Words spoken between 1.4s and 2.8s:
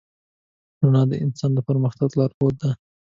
د پرمختګ لارښود ده.